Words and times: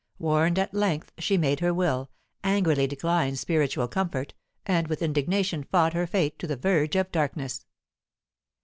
Warned 0.17 0.57
at 0.57 0.73
length, 0.73 1.11
she 1.19 1.37
made 1.37 1.59
her 1.59 1.75
will, 1.75 2.09
angrily 2.43 2.87
declined 2.87 3.37
spiritual 3.37 3.87
comfort, 3.87 4.33
and 4.65 4.87
with 4.87 5.03
indignation 5.03 5.63
fought 5.63 5.93
her 5.93 6.07
fate 6.07 6.39
to 6.39 6.47
the 6.47 6.57
verge 6.57 6.95
of 6.95 7.11
darkness. 7.11 7.67